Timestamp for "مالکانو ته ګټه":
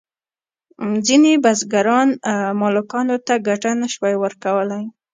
2.61-3.71